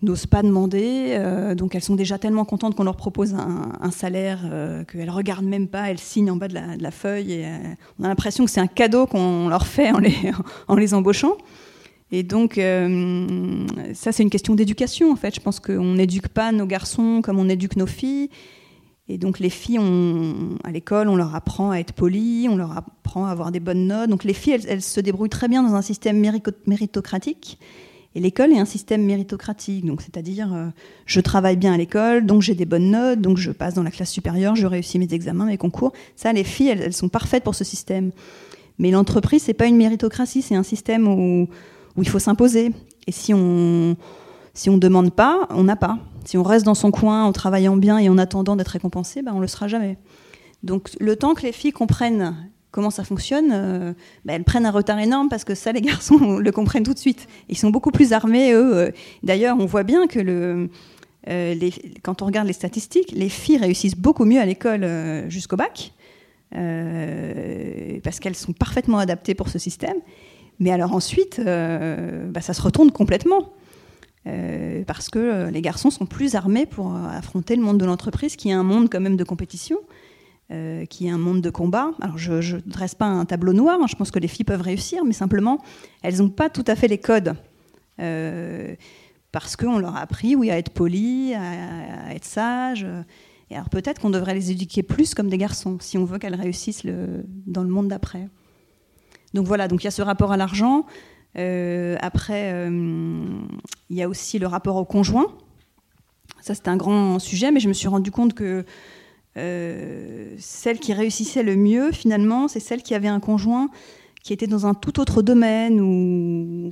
[0.00, 1.18] n'osent pas demander,
[1.56, 4.40] donc elles sont déjà tellement contentes qu'on leur propose un, salaire
[4.88, 7.46] qu'elles ne regardent même pas, elles signent en bas de la, feuille,
[8.00, 9.98] on a l'impression que c'est un cadeau qu'on leur fait en
[10.74, 11.36] les embauchant.
[12.14, 15.34] Et donc, euh, ça, c'est une question d'éducation, en fait.
[15.34, 18.28] Je pense qu'on n'éduque pas nos garçons comme on éduque nos filles.
[19.08, 19.80] Et donc, les filles,
[20.62, 23.86] à l'école, on leur apprend à être polies, on leur apprend à avoir des bonnes
[23.86, 24.10] notes.
[24.10, 26.22] Donc, les filles, elles, se débrouillent très bien dans un système
[26.66, 27.58] méritocratique.
[28.14, 29.86] Et l'école est un système méritocratique.
[29.86, 30.68] Donc, c'est-à-dire, euh,
[31.06, 33.90] je travaille bien à l'école, donc j'ai des bonnes notes, donc je passe dans la
[33.90, 35.94] classe supérieure, je réussis mes examens, mes concours.
[36.14, 38.10] Ça, les filles, elles, elles sont parfaites pour ce système.
[38.78, 41.48] Mais l'entreprise, c'est pas une méritocratie, c'est un système où
[41.96, 42.72] où il faut s'imposer.
[43.06, 43.96] Et si on
[44.54, 45.98] si on demande pas, on n'a pas.
[46.24, 49.32] Si on reste dans son coin en travaillant bien et en attendant d'être récompensé, ben
[49.34, 49.96] on le sera jamais.
[50.62, 52.36] Donc le temps que les filles comprennent
[52.70, 53.92] comment ça fonctionne, euh,
[54.24, 56.98] ben, elles prennent un retard énorme parce que ça, les garçons le comprennent tout de
[56.98, 57.28] suite.
[57.48, 58.76] Ils sont beaucoup plus armés, eux.
[58.76, 58.90] Euh.
[59.22, 60.68] D'ailleurs, on voit bien que le,
[61.28, 61.70] euh,
[62.02, 64.86] quand on regarde les statistiques, les filles réussissent beaucoup mieux à l'école
[65.28, 65.92] jusqu'au bac
[66.50, 69.96] parce qu'elles sont parfaitement adaptées pour ce système.
[70.58, 73.52] Mais alors ensuite, euh, bah, ça se retourne complètement.
[74.28, 78.36] Euh, parce que euh, les garçons sont plus armés pour affronter le monde de l'entreprise,
[78.36, 79.78] qui est un monde quand même de compétition,
[80.90, 81.92] qui est un monde de combat.
[82.02, 84.60] Alors je ne dresse pas un tableau noir, hein, je pense que les filles peuvent
[84.60, 85.62] réussir, mais simplement,
[86.02, 87.34] elles n'ont pas tout à fait les codes
[89.32, 92.86] parce qu'on leur a appris, oui, à être poli, à, être sage.
[93.50, 96.34] Et alors peut-être qu'on devrait les éduquer plus comme des garçons, si on veut qu'elles
[96.34, 98.28] réussissent dans le monde d'après.
[99.34, 100.86] Donc voilà, donc il y a ce rapport à l'argent.
[101.38, 103.26] Euh, après, euh,
[103.90, 105.26] il y a aussi le rapport au conjoint.
[106.40, 108.64] Ça, c'est un grand sujet, mais je me suis rendu compte que
[109.38, 113.70] euh, celle qui réussissait le mieux, finalement, c'est celle qui avait un conjoint
[114.22, 116.70] qui était dans un tout autre domaine, où,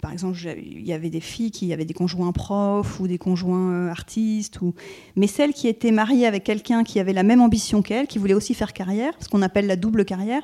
[0.00, 3.86] par exemple, il y avait des filles qui avaient des conjoints profs ou des conjoints
[3.86, 4.74] artistes, ou...
[5.14, 8.34] mais celle qui était mariée avec quelqu'un qui avait la même ambition qu'elle, qui voulait
[8.34, 10.42] aussi faire carrière, ce qu'on appelle la double carrière,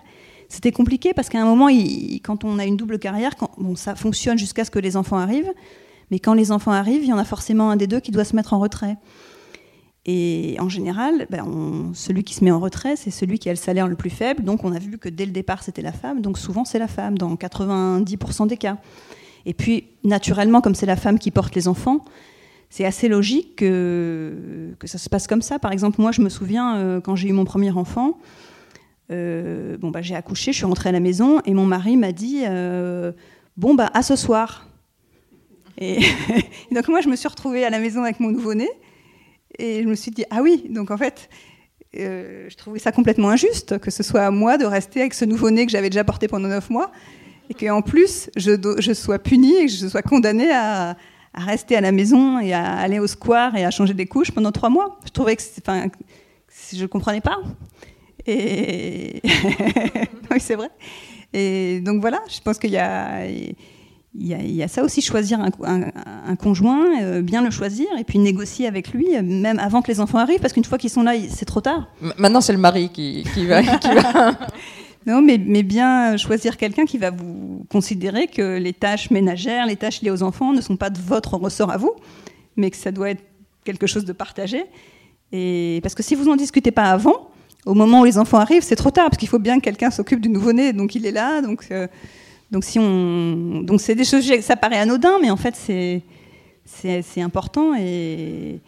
[0.48, 1.68] c'était compliqué parce qu'à un moment,
[2.22, 5.52] quand on a une double carrière, bon, ça fonctionne jusqu'à ce que les enfants arrivent,
[6.10, 8.24] mais quand les enfants arrivent, il y en a forcément un des deux qui doit
[8.24, 8.96] se mettre en retrait.
[10.06, 13.56] Et en général, ben, celui qui se met en retrait, c'est celui qui a le
[13.56, 14.42] salaire le plus faible.
[14.42, 16.22] Donc on a vu que dès le départ, c'était la femme.
[16.22, 18.78] Donc souvent, c'est la femme, dans 90% des cas.
[19.44, 22.04] Et puis, naturellement, comme c'est la femme qui porte les enfants,
[22.70, 25.58] c'est assez logique que, que ça se passe comme ça.
[25.58, 28.18] Par exemple, moi, je me souviens, euh, quand j'ai eu mon premier enfant,
[29.10, 32.12] euh, bon, bah, j'ai accouché, je suis rentrée à la maison et mon mari m'a
[32.12, 33.12] dit euh,
[33.56, 34.68] Bon, bah, à ce soir.
[35.78, 36.00] Et,
[36.72, 38.68] donc, moi, je me suis retrouvée à la maison avec mon nouveau-né
[39.58, 41.28] et je me suis dit Ah oui, donc en fait,
[41.96, 45.24] euh, je trouvais ça complètement injuste que ce soit à moi de rester avec ce
[45.24, 46.92] nouveau-né que j'avais déjà porté pendant neuf mois
[47.48, 50.96] et qu'en plus, je, je, sois punie et que je sois condamnée à,
[51.34, 54.52] rester à la maison et à aller au square et à changer des couches pendant
[54.52, 54.98] trois mois.
[55.06, 55.86] Je trouvais que, enfin,
[56.72, 57.38] je ne comprenais pas.
[58.28, 59.22] Et
[60.30, 60.68] oui, c'est vrai.
[61.32, 63.26] Et donc voilà, je pense qu'il y a,
[64.14, 68.66] il y, a, ça aussi, choisir un, conjoint, euh, bien le choisir, et puis négocier
[68.66, 71.44] avec lui, même avant que les enfants arrivent, parce qu'une fois qu'ils sont là, c'est
[71.44, 71.88] trop tard.
[72.18, 73.62] Maintenant, c'est le mari qui, va.
[75.06, 79.76] non, mais, mais, bien choisir quelqu'un qui va vous considérer que les tâches ménagères, les
[79.76, 81.92] tâches liées aux enfants ne sont pas de votre ressort à vous,
[82.56, 83.22] mais que ça doit être
[83.64, 84.64] quelque chose de partagé.
[85.32, 87.27] Et parce que si vous n'en discutez pas avant,
[87.68, 89.90] au moment où les enfants arrivent, c'est trop tard parce qu'il faut bien que quelqu'un
[89.90, 91.42] s'occupe du nouveau-né, donc il est là.
[91.42, 91.86] Donc, euh,
[92.50, 96.02] donc si on, donc c'est des choses, ça paraît anodin, mais en fait c'est
[96.64, 98.60] c'est important et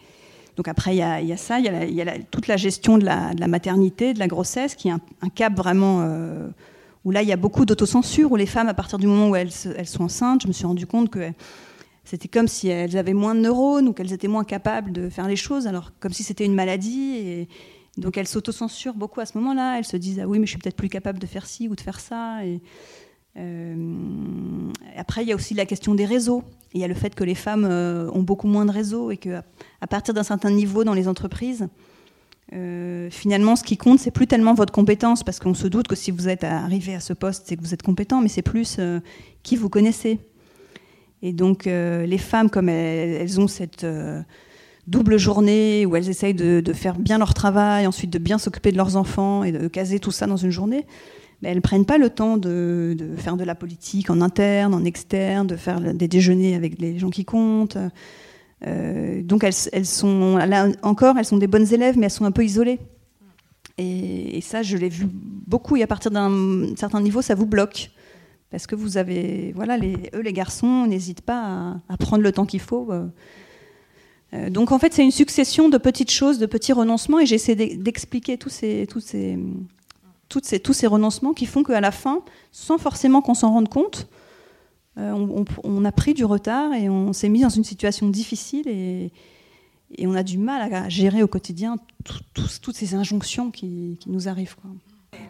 [0.56, 3.04] donc après il y a, y a, ça, il y a, toute la gestion de
[3.04, 6.48] la, la, maternité, de la grossesse, qui est un, cap vraiment euh,
[7.04, 9.36] où là il y a beaucoup d'autocensure où les femmes à partir du moment où
[9.36, 11.30] elles, elles sont enceintes, je me suis rendu compte que
[12.04, 15.26] c'était comme si elles avaient moins de neurones ou qu'elles étaient moins capables de faire
[15.26, 17.46] les choses, alors comme si c'était une maladie
[18.00, 19.78] donc elles s'autocensurent beaucoup à ce moment-là.
[19.78, 21.76] Elles se disent ah oui mais je suis peut-être plus capable de faire ci ou
[21.76, 22.44] de faire ça.
[22.44, 22.60] Et,
[23.36, 26.42] euh, après il y a aussi la question des réseaux.
[26.72, 29.16] Il y a le fait que les femmes euh, ont beaucoup moins de réseaux et
[29.16, 29.40] que
[29.80, 31.68] à partir d'un certain niveau dans les entreprises,
[32.52, 35.94] euh, finalement ce qui compte c'est plus tellement votre compétence parce qu'on se doute que
[35.94, 38.80] si vous êtes arrivé à ce poste c'est que vous êtes compétent, mais c'est plus
[39.42, 40.18] qui vous connaissez.
[41.22, 43.86] Et donc les femmes comme elles ont cette
[44.90, 48.76] double journée où elles essayent de, faire bien leur travail, ensuite de bien s'occuper de
[48.76, 50.84] leurs enfants et de caser tout ça dans une journée,
[51.40, 54.84] mais elles ne prennent pas le temps de, faire de la politique en interne, en
[54.84, 57.78] externe, de faire des déjeuners avec les gens qui comptent.
[58.66, 60.38] Euh, donc elles, sont,
[60.82, 62.80] encore, elles sont des bonnes élèves, mais elles sont un peu isolées.
[63.78, 65.76] Et, ça, je l'ai vu beaucoup.
[65.76, 67.90] Et à partir d'un certain niveau, ça vous bloque.
[68.50, 72.60] Parce que vous avez, voilà, eux, les garçons, n'hésitent pas à, prendre le temps qu'il
[72.60, 72.92] faut.
[72.92, 73.06] Euh,
[74.32, 78.38] donc en fait, c'est une succession de petites choses, de petits renoncements, et j'essaie d'expliquer
[78.38, 79.38] tous ces, tous ces,
[80.28, 83.68] toutes ces, tous ces renoncements qui font qu'à la fin, sans forcément qu'on s'en rende
[83.68, 84.08] compte,
[84.98, 89.12] euh, on, a pris du retard et on s'est mis dans une situation difficile et,
[89.96, 91.76] et, on a du mal à gérer au quotidien
[92.34, 94.56] toutes ces injonctions qui, qui nous arrivent.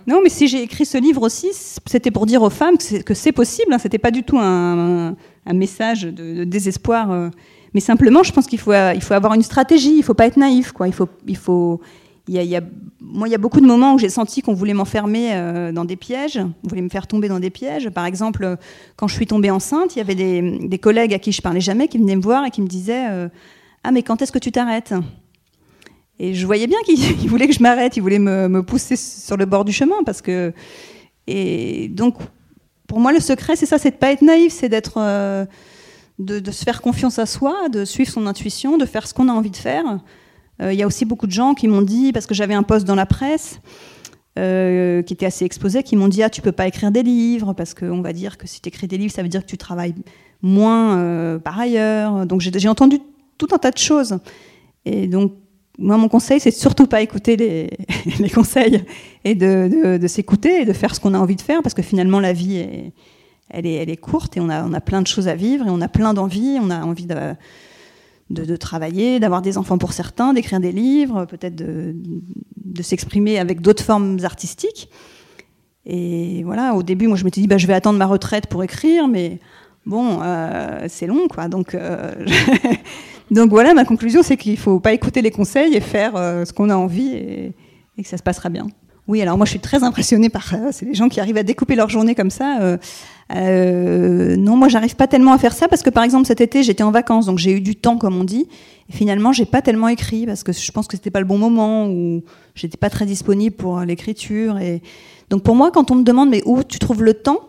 [0.06, 3.32] Non, mais si j'ai écrit ce livre aussi, c'était pour dire aux femmes que c'est
[3.32, 3.72] possible.
[3.72, 5.14] Hein, C'était pas du tout un,
[5.46, 7.10] un message de, désespoir.
[7.10, 7.28] Euh,
[7.74, 10.26] mais simplement, je pense qu'il faut, il faut avoir une stratégie, il ne faut pas
[10.26, 10.72] être naïf.
[10.72, 10.88] Quoi.
[10.88, 11.80] Il faut, il faut,
[12.26, 12.60] il y a,
[13.00, 15.84] moi, il y a beaucoup de moments où j'ai senti qu'on voulait m'enfermer euh, dans
[15.84, 17.90] des pièges, on voulait me faire tomber dans des pièges.
[17.90, 18.56] Par exemple,
[18.96, 21.60] quand je suis tombée enceinte, il y avait des, des collègues à qui je parlais
[21.60, 23.28] jamais qui venaient me voir et qui me disaient euh,
[23.82, 24.94] Ah, mais quand est-ce que tu t'arrêtes?
[26.18, 29.36] Et je voyais bien qu'ils voulaient que je m'arrête, ils voulaient me, me, pousser sur
[29.36, 30.52] le bord du chemin parce que.
[31.26, 32.16] Et donc,
[32.86, 34.98] pour moi, le secret, c'est ça c'est de pas être naïf, c'est d'être.
[34.98, 35.46] Euh,
[36.20, 39.32] de, se faire confiance à soi, de suivre son intuition, de faire ce qu'on a
[39.32, 39.84] envie de faire.
[40.62, 42.62] Euh, il y a aussi beaucoup de gens qui m'ont dit, parce que j'avais un
[42.62, 43.60] poste dans la presse,
[44.38, 47.52] euh, qui était assez exposé, qui m'ont dit ah tu peux pas écrire des livres
[47.52, 49.58] parce qu'on va dire que si tu écris des livres ça veut dire que tu
[49.58, 49.94] travailles
[50.40, 52.26] moins euh, par ailleurs.
[52.26, 53.00] Donc j'ai entendu
[53.38, 54.18] tout un tas de choses.
[54.84, 55.32] Et donc
[55.78, 58.84] moi mon conseil c'est surtout pas écouter les, conseils
[59.24, 62.20] et de s'écouter et de faire ce qu'on a envie de faire parce que finalement
[62.20, 62.92] la vie est,
[63.50, 65.66] elle est, elle est courte et on a, on a plein de choses à vivre
[65.66, 66.58] et on a plein d'envies.
[66.60, 67.34] On a envie de,
[68.30, 71.94] de, travailler, d'avoir des enfants pour certains, d'écrire des livres, peut-être de,
[72.56, 74.88] de s'exprimer avec d'autres formes artistiques.
[75.86, 78.62] Et voilà, au début, moi, je m'étais dit, bah, je vais attendre ma retraite pour
[78.62, 79.38] écrire, mais
[79.86, 81.48] bon, euh, c'est long, quoi.
[81.48, 82.12] Donc, euh,
[83.30, 86.52] donc voilà, ma conclusion, c'est qu'il faut pas écouter les conseils et faire euh, ce
[86.52, 87.54] qu'on a envie et,
[87.98, 88.66] que ça se passera bien.
[89.10, 91.74] Oui, alors moi, je suis très impressionnée par c'est les gens qui arrivent à découper
[91.74, 92.78] leur journée comme ça.
[93.34, 96.62] Euh, non, moi, j'arrive pas tellement à faire ça parce que, par exemple, cet été,
[96.62, 98.46] j'étais en vacances, donc j'ai eu du temps, comme on dit.
[98.88, 101.38] Et finalement, j'ai pas tellement écrit parce que je pense que c'était pas le bon
[101.38, 102.22] moment ou
[102.54, 104.58] j'étais pas très disponible pour l'écriture.
[104.58, 104.80] Et
[105.28, 107.40] donc, pour moi, quand on me demande mais où tu trouves le temps,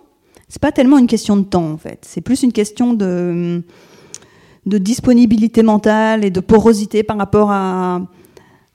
[0.47, 1.99] c'est pas tellement une question de temps en fait.
[2.07, 3.61] C'est plus une question de
[4.67, 8.01] de disponibilité mentale et de porosité par rapport à,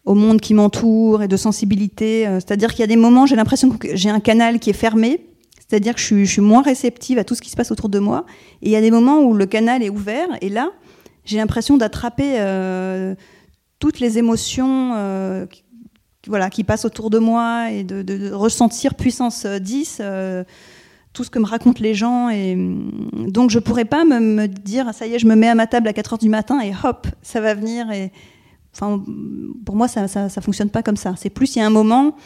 [0.07, 2.27] au monde qui m'entoure et de sensibilité.
[2.27, 4.75] Euh, c'est-à-dire qu'il y a des moments, j'ai l'impression que j'ai un canal qui est
[4.75, 5.21] fermé
[5.69, 8.25] c'est-à-dire que je suis, moins réceptive à tout ce qui se passe autour de moi.
[8.63, 10.71] Et il y a des moments où le canal est ouvert, et là,
[11.25, 13.15] j'ai l'impression d'attraper euh,
[13.81, 15.65] toutes les émotions euh, qui,
[16.29, 20.45] voilà, qui passent autour de moi et de, ressentir puissance 10, euh,
[21.13, 22.29] tout ce que me racontent les gens.
[22.29, 25.49] Et, mm, donc je ne pourrais pas me, dire, ça y est, je me mets
[25.49, 27.89] à ma table à 4 heures du matin et hop, ça va venir.
[29.65, 31.15] Pour moi, ça ne fonctionne pas comme ça.
[31.17, 32.17] C'est plus, il y a un moment,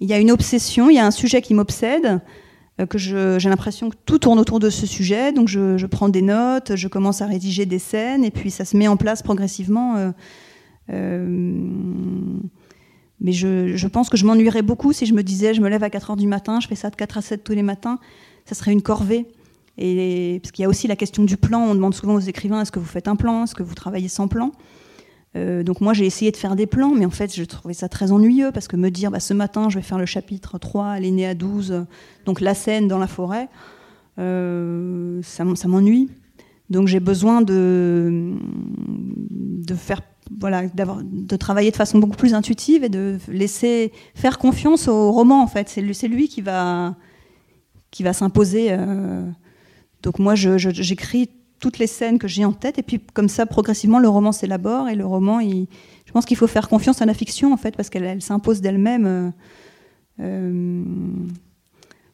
[0.00, 2.20] il y a une obsession, il y a un sujet qui m'obsède.
[2.80, 5.32] Euh, que j'ai l'impression que tout tourne autour de ce sujet.
[5.32, 8.76] Donc je, prends des notes, je commence à rédiger des scènes, et puis ça se
[8.76, 9.96] met en place progressivement.
[9.96, 10.10] Euh,
[10.90, 11.66] euh,
[13.20, 15.90] mais je, pense que je m'ennuierais beaucoup si je me disais je me lève à
[15.90, 17.98] 4 heures du matin, je fais ça de 4 à 7 tous les matins.
[18.46, 19.26] Ça serait une corvée.
[19.78, 21.60] Et, parce qu'il y a aussi la question du plan.
[21.60, 23.44] On demande souvent aux écrivains est-ce que vous faites un plan?
[23.44, 24.52] Est-ce que vous travaillez sans plan?
[25.34, 27.88] Euh, donc moi j'ai essayé de faire des plans, mais en fait je trouvais ça
[27.88, 30.98] très ennuyeux parce que me dire bah, ce matin je vais faire le chapitre 3,
[30.98, 31.86] elle est née à 12,
[32.26, 33.48] donc la scène dans la forêt,
[34.18, 36.10] euh, ça, m'ennuie.
[36.68, 38.34] Donc j'ai besoin de,
[39.30, 40.00] de faire
[40.38, 45.42] voilà, de travailler de façon beaucoup plus intuitive et de laisser faire confiance au roman
[45.42, 45.68] en fait.
[45.68, 46.94] C'est lui, lui qui va,
[47.90, 48.68] qui va s'imposer.
[48.70, 49.26] Euh.
[50.02, 51.30] Donc moi j'écris
[51.62, 54.88] toutes les scènes que j'ai en tête, et puis comme ça, progressivement, le roman s'élabore,
[54.88, 57.88] et le roman, je pense qu'il faut faire confiance à la fiction, en fait, parce
[57.88, 59.06] qu'elle s'impose d'elle-même.
[59.06, 59.30] Euh,
[60.20, 60.82] euh...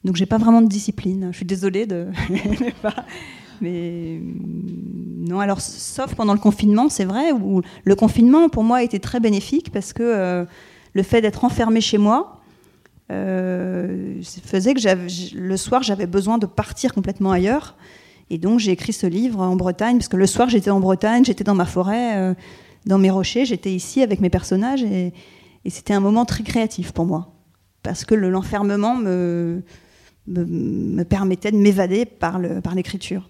[0.05, 1.31] Donc j'ai pas vraiment de discipline.
[1.33, 2.09] Je suis désolée de.
[3.61, 4.21] Mais
[5.17, 9.01] non, alors sauf pendant le confinement, c'est vrai, où le confinement pour moi a été
[9.01, 10.45] très bénéfique parce que euh,
[10.93, 12.41] le fait d'être enfermé chez moi
[13.11, 17.77] euh, faisait que le soir j'avais besoin de partir complètement ailleurs
[18.31, 21.25] et donc j'ai écrit ce livre en Bretagne, parce que le soir j'étais en Bretagne,
[21.25, 22.35] j'étais dans ma forêt, euh,
[22.87, 25.13] dans mes rochers, j'étais ici avec mes personnages, et,
[25.67, 27.35] c'était un moment très créatif pour moi,
[27.83, 29.63] parce que l'enfermement me,
[30.27, 32.39] me, me, permettait de m'évader par
[32.75, 33.29] l'écriture.